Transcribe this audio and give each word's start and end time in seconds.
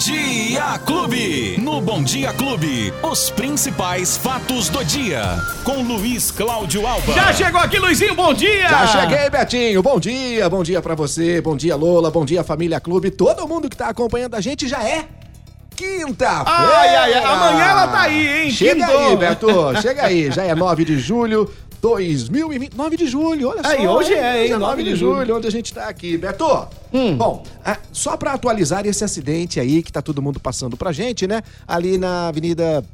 Dia 0.00 0.78
Clube. 0.86 1.58
No 1.60 1.78
Bom 1.78 2.02
Dia 2.02 2.32
Clube, 2.32 2.90
os 3.02 3.28
principais 3.28 4.16
fatos 4.16 4.70
do 4.70 4.82
dia. 4.82 5.20
Com 5.62 5.82
Luiz 5.82 6.30
Cláudio 6.30 6.86
Alba. 6.86 7.12
Já 7.12 7.30
chegou 7.34 7.60
aqui, 7.60 7.78
Luizinho, 7.78 8.14
bom 8.14 8.32
dia! 8.32 8.66
Já 8.66 8.86
cheguei, 8.86 9.28
Betinho. 9.28 9.82
Bom 9.82 10.00
dia, 10.00 10.48
bom 10.48 10.62
dia 10.62 10.80
pra 10.80 10.94
você, 10.94 11.42
bom 11.42 11.54
dia, 11.54 11.76
Lola, 11.76 12.10
bom 12.10 12.24
dia, 12.24 12.42
família 12.42 12.80
Clube. 12.80 13.10
Todo 13.10 13.46
mundo 13.46 13.68
que 13.68 13.76
tá 13.76 13.88
acompanhando 13.88 14.36
a 14.36 14.40
gente 14.40 14.66
já 14.66 14.82
é 14.82 15.04
quinta-feira. 15.76 16.44
Ai, 16.46 16.96
ai, 16.96 17.12
ai, 17.12 17.24
amanhã 17.24 17.64
ela 17.64 17.88
tá 17.88 18.00
aí, 18.00 18.44
hein? 18.44 18.50
Chega 18.50 18.86
aí, 18.86 19.16
Beto, 19.16 19.48
chega 19.82 20.06
aí. 20.06 20.30
Já 20.30 20.44
é 20.44 20.54
9 20.54 20.82
de 20.82 20.98
julho. 20.98 21.52
2020, 21.80 22.76
9 22.76 22.96
de 22.96 23.06
julho, 23.06 23.48
olha 23.48 23.60
Aí, 23.64 23.84
só. 23.84 23.96
hoje 23.96 24.12
é, 24.14 24.44
hein? 24.44 24.52
Hoje 24.52 24.58
9 24.60 24.82
de 24.84 24.96
julho. 24.96 25.16
julho, 25.18 25.36
onde 25.36 25.46
a 25.46 25.50
gente 25.50 25.72
tá 25.72 25.88
aqui. 25.88 26.16
Beto, 26.18 26.44
bom, 27.16 27.42
ah, 27.64 27.78
só 27.92 28.16
pra 28.16 28.32
atualizar 28.34 28.86
esse 28.86 29.02
acidente 29.02 29.58
aí 29.58 29.82
que 29.82 29.90
tá 29.90 30.02
todo 30.02 30.20
mundo 30.20 30.38
passando 30.38 30.76
pra 30.76 30.92
gente, 30.92 31.26
né? 31.26 31.42
Ali 31.66 31.96
na 31.98 32.28
Avenida 32.28 32.84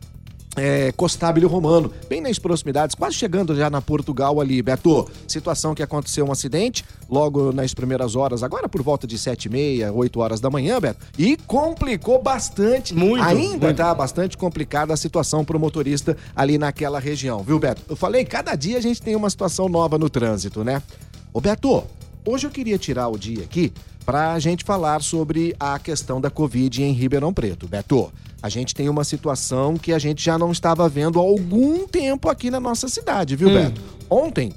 é, 0.57 0.91
Costábile 0.93 1.47
Romano, 1.47 1.93
bem 2.09 2.21
nas 2.21 2.39
proximidades, 2.39 2.95
quase 2.95 3.15
chegando 3.15 3.55
já 3.55 3.69
na 3.69 3.81
Portugal 3.81 4.41
ali, 4.41 4.61
Beto. 4.63 5.09
Situação 5.29 5.75
que 5.75 5.83
aconteceu 5.83 6.27
um 6.27 6.33
acidente 6.33 6.85
logo 7.09 7.53
nas 7.53 7.75
primeiras 7.75 8.17
horas, 8.17 8.43
agora 8.43 8.69
por 8.69 8.83
volta 8.83 9.07
de 9.07 9.19
sete 9.19 9.45
e 9.47 9.49
meia, 9.49 9.93
8 9.93 10.19
horas 10.19 10.41
da 10.41 10.51
manhã, 10.51 10.81
Beto, 10.81 11.05
e 11.19 11.37
complicou 11.37 12.21
bastante. 12.21 12.95
Muito, 12.95 13.23
Ainda 13.23 13.67
muito. 13.67 13.77
tá 13.77 13.95
bastante 13.95 14.37
complicada 14.37 14.93
a 14.95 14.97
situação 14.97 15.45
pro 15.45 15.61
motorista 15.61 16.17
ali 16.35 16.59
naquela 16.59 16.99
região, 16.99 17.43
viu, 17.43 17.59
Beto? 17.59 17.83
Eu 17.89 17.97
falei, 17.97 18.25
cada 18.25 18.55
dia 18.55 18.79
a 18.79 18.81
gente 18.81 19.01
tem 19.03 19.15
uma 19.15 19.31
situação 19.31 19.69
nova 19.69 19.99
no 19.99 20.09
trânsito, 20.09 20.65
né? 20.65 20.83
Ô, 21.33 21.41
Beto, 21.41 21.85
hoje 22.25 22.47
eu 22.47 22.51
queria 22.51 22.79
tirar 22.79 23.09
o 23.09 23.19
dia 23.19 23.43
aqui 23.43 23.73
pra 24.07 24.39
gente 24.39 24.65
falar 24.65 25.03
sobre 25.03 25.55
a 25.59 25.79
questão 25.79 26.21
da 26.21 26.31
Covid 26.31 26.83
em 26.83 26.93
Ribeirão 26.93 27.35
Preto. 27.35 27.67
Beto, 27.67 28.11
a 28.43 28.49
gente 28.49 28.75
tem 28.75 28.89
uma 28.89 29.05
situação 29.05 29.77
que 29.77 29.93
a 29.93 29.99
gente 29.99 30.25
já 30.25 30.39
não 30.39 30.53
estava 30.53 30.89
vendo 30.89 31.19
há 31.19 31.23
algum 31.23 31.87
tempo 31.87 32.29
aqui 32.29 32.51
na 32.51 32.61
nossa 32.61 32.89
cidade, 32.89 33.35
viu, 33.35 33.49
Beto? 33.49 33.81
Ontem, 34.09 34.53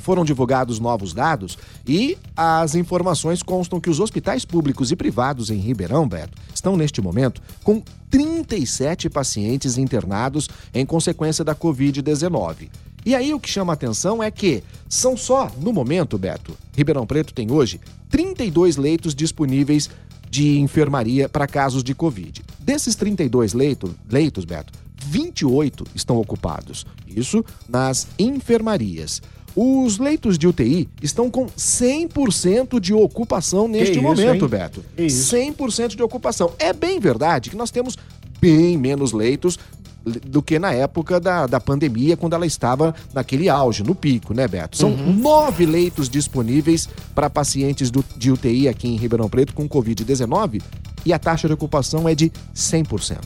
foram 0.00 0.24
divulgados 0.24 0.80
novos 0.80 1.12
dados 1.12 1.58
e 1.86 2.16
as 2.36 2.74
informações 2.74 3.42
constam 3.42 3.80
que 3.80 3.90
os 3.90 4.00
hospitais 4.00 4.44
públicos 4.44 4.90
e 4.90 4.96
privados 4.96 5.50
em 5.50 5.58
Ribeirão, 5.58 6.08
Beto, 6.08 6.36
estão 6.54 6.76
neste 6.76 7.00
momento 7.00 7.42
com 7.62 7.82
37 8.10 9.08
pacientes 9.10 9.78
internados 9.78 10.48
em 10.74 10.84
consequência 10.84 11.44
da 11.44 11.54
Covid-19. 11.54 12.68
E 13.04 13.14
aí 13.14 13.32
o 13.32 13.40
que 13.40 13.48
chama 13.48 13.72
a 13.72 13.74
atenção 13.74 14.22
é 14.22 14.30
que 14.30 14.62
são 14.88 15.16
só, 15.16 15.50
no 15.58 15.72
momento, 15.72 16.18
Beto, 16.18 16.56
Ribeirão 16.76 17.06
Preto 17.06 17.32
tem 17.32 17.50
hoje 17.50 17.80
32 18.10 18.76
leitos 18.76 19.14
disponíveis 19.14 19.88
de 20.30 20.58
enfermaria 20.58 21.28
para 21.28 21.46
casos 21.46 21.82
de 21.82 21.94
Covid. 21.94 22.42
Desses 22.58 22.94
32 22.94 23.52
leito, 23.52 23.94
leitos, 24.08 24.44
Beto, 24.44 24.72
28 25.04 25.84
estão 25.94 26.16
ocupados. 26.18 26.86
Isso 27.06 27.44
nas 27.68 28.06
enfermarias. 28.18 29.20
Os 29.56 29.98
leitos 29.98 30.38
de 30.38 30.46
UTI 30.46 30.88
estão 31.02 31.28
com 31.28 31.46
100% 31.46 32.78
de 32.78 32.94
ocupação 32.94 33.66
neste 33.66 33.94
isso, 33.94 34.02
momento, 34.02 34.44
hein? 34.44 34.48
Beto. 34.48 34.84
Que 34.96 35.06
isso. 35.06 35.34
100% 35.34 35.96
de 35.96 36.02
ocupação. 36.02 36.52
É 36.58 36.72
bem 36.72 37.00
verdade 37.00 37.50
que 37.50 37.56
nós 37.56 37.72
temos 37.72 37.98
bem 38.40 38.78
menos 38.78 39.12
leitos 39.12 39.58
do 40.04 40.40
que 40.42 40.58
na 40.58 40.72
época 40.72 41.20
da, 41.20 41.46
da 41.46 41.60
pandemia, 41.60 42.16
quando 42.16 42.32
ela 42.34 42.46
estava 42.46 42.94
naquele 43.12 43.48
auge, 43.48 43.82
no 43.82 43.94
pico, 43.94 44.32
né, 44.32 44.48
Beto? 44.48 44.76
São 44.76 44.90
nove 44.96 45.66
leitos 45.66 46.08
disponíveis 46.08 46.88
para 47.14 47.28
pacientes 47.28 47.90
do- 47.90 48.04
de 48.16 48.30
UTI 48.30 48.68
aqui 48.68 48.88
em 48.88 48.96
Ribeirão 48.96 49.28
Preto 49.28 49.52
com 49.52 49.68
Covid-19 49.68 50.62
e 51.04 51.12
a 51.12 51.18
taxa 51.18 51.46
de 51.48 51.54
ocupação 51.54 52.08
é 52.08 52.14
de 52.14 52.32
100% 52.54 53.18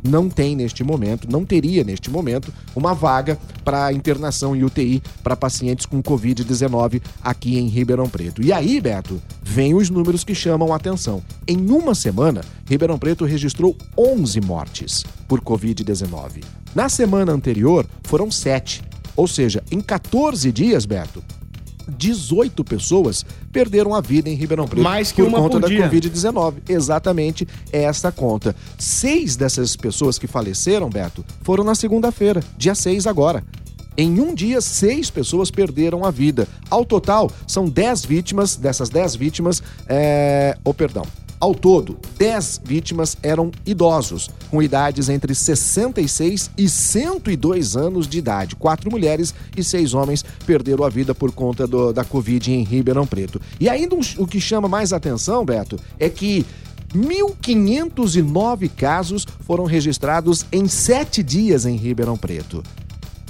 não 0.00 0.28
tem 0.28 0.54
neste 0.54 0.84
momento, 0.84 1.28
não 1.28 1.44
teria 1.44 1.82
neste 1.82 2.08
momento, 2.08 2.54
uma 2.74 2.94
vaga 2.94 3.36
para 3.64 3.92
internação 3.92 4.54
em 4.54 4.62
UTI 4.62 5.02
para 5.24 5.34
pacientes 5.36 5.86
com 5.86 6.00
Covid-19 6.00 7.02
aqui 7.20 7.58
em 7.58 7.66
Ribeirão 7.66 8.08
Preto. 8.08 8.40
E 8.40 8.52
aí, 8.52 8.80
Beto, 8.80 9.20
vem 9.48 9.74
os 9.74 9.88
números 9.88 10.24
que 10.24 10.34
chamam 10.34 10.74
a 10.74 10.76
atenção. 10.76 11.22
Em 11.46 11.70
uma 11.70 11.94
semana, 11.94 12.42
Ribeirão 12.66 12.98
Preto 12.98 13.24
registrou 13.24 13.74
11 13.96 14.42
mortes 14.42 15.04
por 15.26 15.40
Covid-19. 15.40 16.44
Na 16.74 16.90
semana 16.90 17.32
anterior, 17.32 17.86
foram 18.02 18.30
7. 18.30 18.82
Ou 19.16 19.26
seja, 19.26 19.64
em 19.70 19.80
14 19.80 20.52
dias, 20.52 20.84
Beto, 20.84 21.24
18 21.88 22.62
pessoas 22.62 23.24
perderam 23.50 23.94
a 23.94 24.02
vida 24.02 24.28
em 24.28 24.34
Ribeirão 24.34 24.68
Preto 24.68 24.82
Mais 24.82 25.10
que 25.10 25.22
por 25.22 25.28
uma 25.28 25.38
conta 25.38 25.52
por 25.52 25.60
da 25.62 25.68
dia. 25.68 25.88
Covid-19. 25.88 26.54
Exatamente 26.68 27.48
essa 27.72 28.12
conta. 28.12 28.54
Seis 28.78 29.34
dessas 29.34 29.74
pessoas 29.74 30.18
que 30.18 30.26
faleceram, 30.26 30.90
Beto, 30.90 31.24
foram 31.40 31.64
na 31.64 31.74
segunda-feira, 31.74 32.44
dia 32.58 32.74
6 32.74 33.06
agora. 33.06 33.42
Em 34.00 34.20
um 34.20 34.32
dia, 34.32 34.60
seis 34.60 35.10
pessoas 35.10 35.50
perderam 35.50 36.04
a 36.04 36.10
vida. 36.12 36.46
Ao 36.70 36.84
total, 36.84 37.28
são 37.48 37.68
10 37.68 38.04
vítimas. 38.04 38.54
Dessas 38.54 38.88
10 38.88 39.16
vítimas, 39.16 39.60
é... 39.88 40.56
oh, 40.62 40.72
perdão. 40.72 41.02
Ao 41.40 41.52
todo, 41.54 41.98
10 42.16 42.62
vítimas 42.64 43.16
eram 43.22 43.50
idosos, 43.66 44.28
com 44.50 44.60
idades 44.62 45.08
entre 45.08 45.32
66 45.34 46.50
e 46.56 46.68
102 46.68 47.76
anos 47.76 48.08
de 48.08 48.18
idade. 48.18 48.54
Quatro 48.56 48.88
mulheres 48.90 49.32
e 49.56 49.62
seis 49.62 49.94
homens 49.94 50.24
perderam 50.46 50.84
a 50.84 50.88
vida 50.88 51.14
por 51.14 51.30
conta 51.32 51.64
do- 51.66 51.92
da 51.92 52.04
Covid 52.04 52.52
em 52.52 52.64
Ribeirão 52.64 53.06
Preto. 53.06 53.40
E 53.60 53.68
ainda 53.68 53.94
um- 53.94 54.00
o 54.18 54.26
que 54.26 54.40
chama 54.40 54.66
mais 54.68 54.92
atenção, 54.92 55.44
Beto, 55.44 55.76
é 55.98 56.08
que 56.08 56.44
1.509 56.92 58.68
casos 58.68 59.24
foram 59.40 59.64
registrados 59.64 60.44
em 60.50 60.66
sete 60.66 61.22
dias 61.22 61.66
em 61.66 61.76
Ribeirão 61.76 62.16
Preto. 62.16 62.62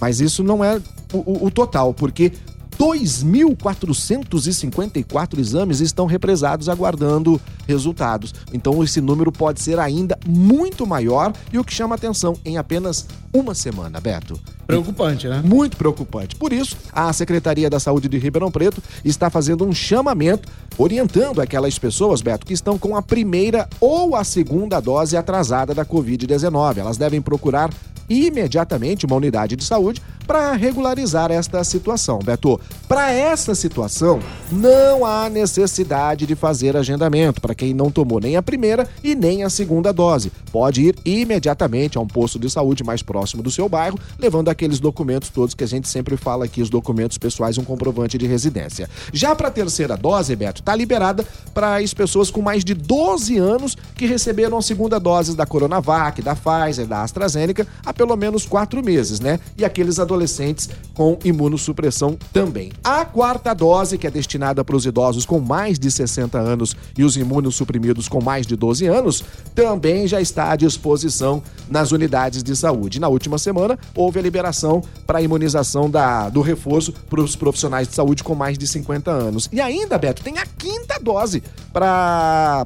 Mas 0.00 0.20
isso 0.20 0.42
não 0.44 0.62
é 0.64 0.80
o, 1.12 1.46
o- 1.46 1.50
total, 1.50 1.92
porque 1.94 2.32
2.454 2.78 5.38
exames 5.38 5.80
estão 5.80 6.06
represados 6.06 6.68
aguardando 6.68 7.40
resultados. 7.66 8.32
Então 8.52 8.82
esse 8.84 9.00
número 9.00 9.32
pode 9.32 9.60
ser 9.60 9.78
ainda 9.80 10.16
muito 10.26 10.86
maior 10.86 11.32
e 11.52 11.58
o 11.58 11.64
que 11.64 11.74
chama 11.74 11.94
atenção 11.96 12.36
em 12.44 12.56
apenas 12.56 13.06
uma 13.34 13.54
semana, 13.54 14.00
Beto. 14.00 14.38
Preocupante, 14.66 15.26
né? 15.28 15.42
Muito 15.44 15.76
preocupante. 15.76 16.34
Por 16.36 16.52
isso, 16.52 16.76
a 16.92 17.12
Secretaria 17.12 17.68
da 17.70 17.80
Saúde 17.80 18.08
de 18.08 18.18
Ribeirão 18.18 18.50
Preto 18.50 18.82
está 19.04 19.28
fazendo 19.30 19.64
um 19.66 19.72
chamamento, 19.72 20.48
orientando 20.76 21.40
aquelas 21.40 21.78
pessoas, 21.78 22.20
Beto, 22.22 22.46
que 22.46 22.52
estão 22.52 22.78
com 22.78 22.94
a 22.96 23.02
primeira 23.02 23.68
ou 23.80 24.14
a 24.14 24.22
segunda 24.24 24.78
dose 24.80 25.16
atrasada 25.16 25.74
da 25.74 25.84
Covid-19. 25.84 26.78
Elas 26.78 26.96
devem 26.96 27.20
procurar 27.20 27.70
imediatamente 28.08 29.06
uma 29.06 29.16
unidade 29.16 29.56
de 29.56 29.64
saúde 29.64 30.02
para 30.28 30.52
regularizar 30.52 31.32
esta 31.32 31.64
situação, 31.64 32.18
Beto. 32.18 32.60
Para 32.86 33.10
essa 33.10 33.54
situação, 33.54 34.20
não 34.52 35.04
há 35.04 35.30
necessidade 35.30 36.26
de 36.26 36.34
fazer 36.34 36.76
agendamento 36.76 37.40
para 37.40 37.54
quem 37.54 37.72
não 37.72 37.90
tomou 37.90 38.20
nem 38.20 38.36
a 38.36 38.42
primeira 38.42 38.86
e 39.02 39.14
nem 39.14 39.42
a 39.42 39.48
segunda 39.48 39.90
dose. 39.90 40.30
Pode 40.52 40.82
ir 40.82 40.96
imediatamente 41.02 41.96
a 41.96 42.00
um 42.02 42.06
posto 42.06 42.38
de 42.38 42.50
saúde 42.50 42.84
mais 42.84 43.02
próximo 43.02 43.42
do 43.42 43.50
seu 43.50 43.70
bairro, 43.70 43.98
levando 44.18 44.50
aqueles 44.50 44.78
documentos 44.78 45.30
todos 45.30 45.54
que 45.54 45.64
a 45.64 45.68
gente 45.68 45.88
sempre 45.88 46.14
fala 46.14 46.44
aqui, 46.44 46.60
os 46.60 46.68
documentos 46.68 47.16
pessoais 47.16 47.56
e 47.56 47.60
um 47.60 47.64
comprovante 47.64 48.18
de 48.18 48.26
residência. 48.26 48.88
Já 49.12 49.34
para 49.34 49.48
a 49.48 49.50
terceira 49.50 49.96
dose, 49.96 50.36
Beto, 50.36 50.60
está 50.60 50.76
liberada 50.76 51.24
para 51.54 51.76
as 51.76 51.94
pessoas 51.94 52.30
com 52.30 52.42
mais 52.42 52.64
de 52.64 52.74
12 52.74 53.38
anos 53.38 53.76
que 53.96 54.04
receberam 54.04 54.58
a 54.58 54.62
segunda 54.62 55.00
dose 55.00 55.34
da 55.34 55.46
Coronavac, 55.46 56.20
da 56.20 56.36
Pfizer, 56.36 56.86
da 56.86 57.02
AstraZeneca 57.02 57.66
pelo 57.98 58.16
menos 58.16 58.46
quatro 58.46 58.82
meses, 58.82 59.18
né? 59.18 59.40
E 59.56 59.64
aqueles 59.64 59.98
adolescentes 59.98 60.70
com 60.94 61.18
imunossupressão 61.24 62.16
também. 62.32 62.70
A 62.84 63.04
quarta 63.04 63.52
dose, 63.52 63.98
que 63.98 64.06
é 64.06 64.10
destinada 64.10 64.64
para 64.64 64.76
os 64.76 64.86
idosos 64.86 65.26
com 65.26 65.40
mais 65.40 65.80
de 65.80 65.90
60 65.90 66.38
anos 66.38 66.76
e 66.96 67.02
os 67.02 67.16
imunossuprimidos 67.16 68.08
com 68.08 68.22
mais 68.22 68.46
de 68.46 68.54
12 68.54 68.86
anos, 68.86 69.24
também 69.52 70.06
já 70.06 70.20
está 70.20 70.52
à 70.52 70.56
disposição 70.56 71.42
nas 71.68 71.90
unidades 71.90 72.42
de 72.42 72.54
saúde. 72.54 73.00
Na 73.00 73.08
última 73.08 73.36
semana, 73.36 73.76
houve 73.96 74.20
a 74.20 74.22
liberação 74.22 74.80
para 75.04 75.18
a 75.18 75.22
imunização 75.22 75.90
da, 75.90 76.28
do 76.28 76.40
reforço 76.40 76.92
para 77.10 77.20
os 77.20 77.34
profissionais 77.34 77.88
de 77.88 77.94
saúde 77.96 78.22
com 78.22 78.36
mais 78.36 78.56
de 78.56 78.66
50 78.66 79.10
anos. 79.10 79.48
E 79.52 79.60
ainda, 79.60 79.98
Beto, 79.98 80.22
tem 80.22 80.38
a 80.38 80.46
quinta 80.46 81.00
dose 81.00 81.42
para 81.72 82.64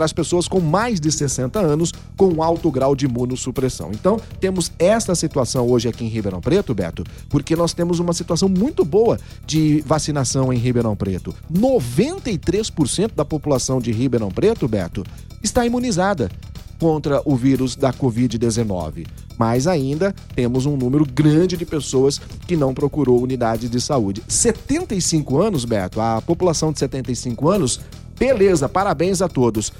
as 0.00 0.12
pessoas 0.12 0.48
com 0.48 0.58
mais 0.58 0.98
de 0.98 1.12
60 1.12 1.60
anos 1.60 1.92
com 2.16 2.42
alto 2.42 2.70
grau 2.70 2.96
de 2.96 3.04
imunossupressão. 3.04 3.90
Então, 3.92 4.18
temos 4.40 4.72
esta 4.78 5.14
situação 5.14 5.68
hoje 5.68 5.88
aqui 5.88 6.04
em 6.04 6.08
Ribeirão 6.08 6.40
Preto, 6.40 6.74
Beto, 6.74 7.04
porque 7.28 7.56
nós 7.56 7.72
temos 7.72 7.98
uma 7.98 8.12
situação 8.12 8.48
muito 8.48 8.84
boa 8.84 9.18
de 9.46 9.82
vacinação 9.86 10.52
em 10.52 10.58
Ribeirão 10.58 10.96
Preto. 10.96 11.34
93% 11.52 13.14
da 13.14 13.24
população 13.24 13.80
de 13.80 13.92
Ribeirão 13.92 14.30
Preto, 14.30 14.68
Beto, 14.68 15.04
está 15.42 15.64
imunizada 15.64 16.30
contra 16.78 17.22
o 17.24 17.36
vírus 17.36 17.76
da 17.76 17.92
Covid-19. 17.92 19.06
Mas 19.38 19.66
ainda 19.66 20.14
temos 20.34 20.66
um 20.66 20.76
número 20.76 21.04
grande 21.04 21.56
de 21.56 21.64
pessoas 21.64 22.20
que 22.46 22.56
não 22.56 22.74
procurou 22.74 23.22
unidade 23.22 23.68
de 23.68 23.80
saúde. 23.80 24.22
75 24.28 25.40
anos, 25.40 25.64
Beto, 25.64 26.00
a 26.00 26.20
população 26.20 26.72
de 26.72 26.78
75 26.78 27.48
anos, 27.48 27.80
beleza, 28.18 28.68
parabéns 28.68 29.22
a 29.22 29.28
todos. 29.28 29.72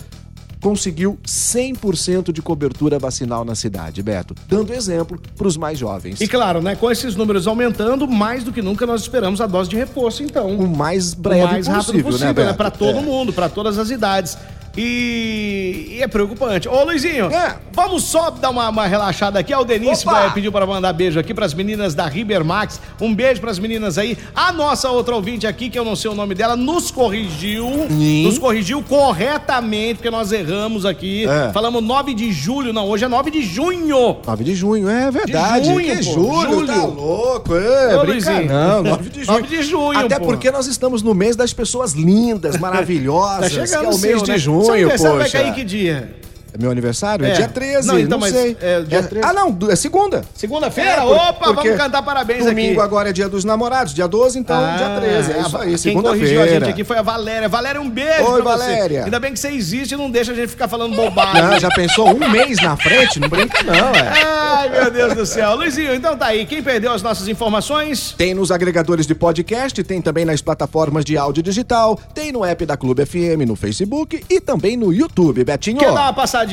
Conseguiu 0.65 1.19
100% 1.27 2.33
de 2.33 2.41
cobertura 2.41 2.99
vacinal 2.99 3.45
na 3.45 3.55
cidade, 3.55 4.03
Beto, 4.03 4.35
dando 4.49 4.73
exemplo 4.73 5.21
para 5.37 5.47
os 5.47 5.59
mais 5.59 5.79
jovens. 5.79 6.23
E 6.23 6.27
claro, 6.27 6.63
né, 6.63 6.75
com 6.75 6.91
esses 6.91 7.15
números 7.15 7.47
aumentando, 7.47 8.09
mais 8.09 8.43
do 8.43 8.51
que 8.51 8.63
nunca 8.63 8.87
nós 8.87 9.03
esperamos 9.03 9.43
a 9.43 9.47
dose 9.47 9.69
de 9.69 9.77
reforço, 9.77 10.23
então. 10.23 10.57
O 10.57 10.67
mais 10.67 11.13
breve 11.13 11.45
o 11.45 11.49
mais 11.49 11.67
rápido 11.67 11.85
possível, 11.85 12.11
possível, 12.13 12.35
né, 12.35 12.45
né? 12.47 12.53
Para 12.55 12.71
todo 12.71 12.97
É. 12.97 13.03
mundo, 13.03 13.31
para 13.31 13.51
todas 13.51 13.79
as 13.79 13.91
idades. 13.91 14.39
E 14.75 15.94
é 16.05 16.09
preocupante. 16.09 16.69
Ô, 16.69 16.85
Luizinho, 16.85 17.27
É. 17.27 17.57
vamos 17.73 18.05
só 18.05 18.31
dar 18.31 18.51
uma, 18.51 18.69
uma 18.69 18.87
relaxada 18.87 19.39
aqui. 19.39 19.55
O 19.55 19.65
Denise 19.65 20.05
vai- 20.05 20.33
pediu 20.33 20.53
para 20.53 20.67
mandar 20.67 20.93
beijo 20.93 21.19
aqui 21.19 21.35
para 21.35 21.47
as 21.47 21.55
meninas 21.55 21.95
da 21.95 22.07
Ribermax. 22.07 22.81
Um 23.01 23.15
beijo 23.15 23.41
para 23.41 23.51
as 23.51 23.59
meninas 23.59 23.99
aí. 23.99 24.17
A 24.35 24.53
nossa 24.53 24.91
outra 24.91 25.15
ouvinte 25.15 25.47
aqui, 25.47 25.69
que 25.71 25.79
eu 25.79 25.85
não 25.85 25.97
sei 25.97 26.11
o 26.11 26.15
nome 26.15 26.35
dela, 26.35 26.57
nos 26.57 26.91
corrigiu. 26.91 27.67
Sim. 27.89 28.25
Nos 28.25 28.39
corrigiu 28.39 28.83
corretamente, 28.83 29.95
porque 29.97 30.11
nós 30.11 30.33
erramos 30.33 30.85
aqui. 30.85 31.27
É. 31.27 31.53
Falamos 31.53 31.83
9 31.83 32.15
de 32.15 32.33
julho, 32.33 32.73
não, 32.73 32.87
hoje 32.89 33.05
é 33.05 33.09
9 33.09 33.31
de 33.31 33.43
junho. 33.43 34.17
9 34.27 34.45
de 34.45 34.55
junho, 34.55 34.89
é 34.89 35.11
verdade. 35.11 35.67
junho, 35.67 35.81
que 35.81 35.97
pô, 35.97 36.13
julho, 36.13 36.51
julho. 36.51 36.67
tá 36.67 36.85
louco. 36.85 37.55
É, 37.57 37.97
Ô, 37.97 38.01
brinca 38.01 38.31
Luizinho. 38.31 38.49
não, 38.53 38.83
9 38.83 39.11
de 39.11 39.21
junho. 39.25 39.39
9 39.41 39.57
de 39.57 39.63
junho, 39.63 39.99
Até 39.99 40.19
pô. 40.19 40.27
porque 40.27 40.51
nós 40.51 40.67
estamos 40.67 41.03
no 41.03 41.15
mês 41.15 41.37
das 41.37 41.53
pessoas 41.53 41.93
lindas, 41.93 42.57
maravilhosas, 42.61 43.53
Tá 43.53 43.61
que 43.61 43.67
chegando 43.67 43.85
é 43.85 43.89
o 43.89 43.99
mês 43.99 44.01
seu, 44.01 44.23
de 44.23 44.31
né? 44.33 44.39
junho, 44.39 44.71
aniversário 44.73 45.17
vai 45.17 45.25
poxa. 45.27 45.39
cair 45.39 45.55
que 45.55 45.65
dia? 45.65 45.94
Yeah. 45.95 46.24
É 46.57 46.63
meu 46.63 46.71
aniversário? 46.71 47.27
É, 47.27 47.31
É. 47.31 47.33
dia 47.33 47.49
13, 47.49 47.89
Não, 47.89 47.95
não, 47.95 48.01
então, 48.01 48.17
mas 48.19 48.33
sei. 48.33 48.57
é 48.61 48.81
dia 48.83 49.03
13. 49.03 49.27
Ah, 49.27 49.33
não, 49.33 49.59
é 49.69 49.75
segunda. 49.75 50.23
Segunda-feira? 50.35 50.91
É, 50.93 50.97
por- 51.01 51.17
Opa, 51.17 51.53
vamos 51.53 51.77
cantar 51.77 52.01
parabéns 52.01 52.45
Domingo 52.45 52.75
aqui. 52.75 52.81
agora 52.81 53.11
é 53.11 53.13
dia 53.13 53.29
dos 53.29 53.45
namorados, 53.45 53.93
dia 53.93 54.07
12, 54.07 54.39
então 54.39 54.57
dia 54.77 54.91
13. 55.01 55.33
É 55.33 55.41
isso 55.41 55.57
aí, 55.59 55.75
Ah, 55.75 55.79
Quem 55.83 56.01
corrigiu 56.01 56.05
a 56.05 56.13
gente 56.13 56.21
segunda-feira. 56.29 56.69
aqui 56.69 56.85
foi 56.85 56.97
a 56.99 57.03
Valéria. 57.03 57.49
Valéria, 57.49 57.81
um 57.81 57.91
beijo 57.91 58.31
Oi, 58.31 58.41
Valéria. 58.43 58.99
você. 59.01 59.05
Ainda 59.07 59.19
bem 59.19 59.33
que 59.33 59.41
você 59.41 59.49
existe 59.49 59.95
e 59.95 59.97
não 59.97 60.09
deixa 60.09 60.31
a 60.31 60.35
gente 60.37 60.47
ficar 60.47 60.69
falando 60.69 60.95
bobagem. 60.95 61.43
Não, 61.43 61.59
já 61.59 61.69
pensou 61.71 62.09
um 62.15 62.29
mês 62.31 62.63
na 62.63 62.77
frente? 62.77 63.19
Não 63.19 63.29
brinca 63.29 63.61
não, 63.65 63.75
é. 63.75 64.23
Ai, 64.25 64.69
meu 64.69 64.91
Deus 64.93 65.15
do 65.15 65.27
céu. 65.27 65.57
Luizinho, 65.57 65.93
então 65.93 66.17
tá 66.17 66.27
aí. 66.27 66.47
Quem 66.47 66.63
perdeu 66.63 66.93
as 66.93 67.03
nossas 67.03 67.27
informações? 67.27 68.15
Tem 68.17 68.33
nos 68.33 68.53
agregadores 68.53 69.09
de 69.09 69.15
podcast, 69.17 69.83
tem 69.83 70.01
também 70.01 70.25
nas 70.25 70.41
plataformas 70.41 71.05
de 71.05 71.19
áudio 71.19 71.43
digital, 71.43 71.99
tem 72.15 72.31
no 72.31 72.45
app 72.45 72.65
da 72.65 72.77
Clube 72.77 73.05
FM, 73.05 73.45
no 73.45 73.57
Facebook 73.57 74.25
e 74.31 74.41
também 74.41 74.77
no 74.77 74.93
YouTube, 74.93 75.43
Betinho. 75.43 75.79
Quer 75.79 75.87
dar 75.93 76.03
uma 76.03 76.13
passadinha 76.13 76.44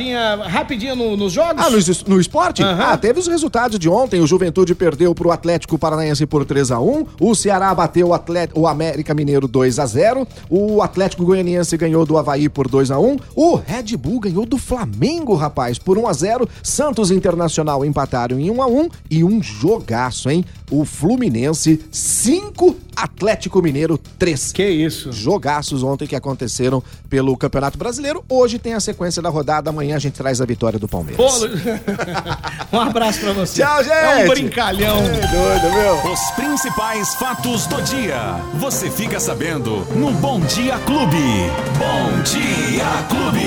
rapidinho 0.48 0.96
no- 0.96 1.18
nos 1.18 1.34
jogos? 1.34 1.64
Ah, 1.64 1.70
no, 1.70 1.78
no 2.16 2.20
esporte? 2.22 2.64
Aham. 2.64 2.84
Ah, 2.92 2.98
teve 2.98 3.20
os 3.20 3.28
resultados 3.28 3.78
de 3.78 3.90
ontem. 3.90 4.20
O 4.22 4.28
Juventude 4.28 4.74
perdeu 4.76 5.14
pro 5.14 5.32
Atlético 5.32 5.78
Paranaense 5.78 6.26
por 6.26 6.46
3 6.46 6.72
a 6.72 6.80
1 6.80 7.06
O 7.20 7.36
Ceará 7.36 7.74
bateu 7.74 8.08
o, 8.10 8.14
Atlet... 8.14 8.52
o 8.56 8.68
América 8.68 9.14
Mineiro 9.14 9.48
2 9.48 9.80
a 9.80 9.86
0 9.86 10.28
O 10.50 10.82
Atlético 10.82 11.26
Goianiense 11.26 11.76
ganhou 11.78 12.06
do 12.06 12.18
Havaí 12.18 12.48
por 12.50 12.68
2 12.68 12.92
a 12.92 13.00
1 13.00 13.18
O 13.36 13.56
Red 13.56 13.96
Bull 13.98 14.20
ganhou 14.20 14.46
do 14.46 14.58
Flamengo, 14.58 15.36
rapaz, 15.36 15.78
por 15.78 15.98
1 15.98 16.08
a 16.08 16.14
0 16.14 16.50
Santos 16.64 17.12
Internacional 17.12 17.84
empataram 17.86 18.40
em 18.40 18.50
1 18.50 18.62
a 18.62 18.68
1 18.68 18.90
E 19.10 19.24
um 19.24 19.42
jogaço, 19.42 20.30
hein? 20.30 20.44
O 20.70 20.86
Fluminense 20.86 21.82
5, 21.92 22.76
Atlético 22.96 23.62
Mineiro 23.62 23.98
3. 24.18 24.52
Que 24.54 24.70
isso. 24.70 25.12
Jogaços 25.12 25.84
ontem 25.84 26.08
que 26.08 26.16
aconteceram 26.16 26.82
pelo 27.10 27.36
Campeonato 27.36 27.78
Brasileiro. 27.78 28.24
Hoje 28.30 28.58
tem 28.58 28.74
a 28.74 28.80
sequência 28.80 29.22
da 29.22 29.30
rodada. 29.30 29.70
Amanhã 29.82 29.96
a 29.96 30.00
gente 30.00 30.14
traz 30.14 30.40
a 30.40 30.46
vitória 30.46 30.78
do 30.78 30.88
Palmeiras. 30.88 31.18
Pô, 31.18 31.38
Lu- 31.40 31.50
um 32.72 32.80
abraço 32.82 33.20
pra 33.20 33.34
você. 33.34 33.64
Tchau, 33.64 33.84
gente. 33.84 33.94
É 33.96 34.26
um 34.26 34.28
brincalhão. 34.30 34.98
É 34.98 35.28
doido, 35.28 35.74
meu. 35.74 36.14
Os 36.14 36.20
principais 36.36 37.16
fatos 37.16 37.66
do 37.66 37.82
dia. 37.82 38.36
Você 38.60 38.92
fica 38.92 39.20
sabendo 39.20 39.78
no 39.96 40.12
Bom 40.12 40.40
Dia 40.42 40.78
Clube. 40.86 41.18
Bom 41.80 42.22
Dia 42.22 42.86
Clube. 43.10 43.42